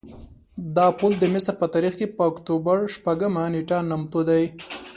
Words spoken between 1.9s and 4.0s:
کې په اکتوبر شپږمه نېټه